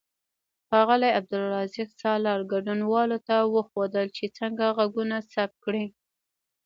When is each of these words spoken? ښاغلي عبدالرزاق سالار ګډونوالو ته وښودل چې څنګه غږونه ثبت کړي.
ښاغلي 0.67 1.09
عبدالرزاق 1.17 1.89
سالار 2.01 2.39
ګډونوالو 2.51 3.17
ته 3.27 3.35
وښودل 3.53 4.07
چې 4.17 4.25
څنګه 4.37 4.63
غږونه 4.77 5.15
ثبت 5.31 5.55
کړي. 5.65 5.85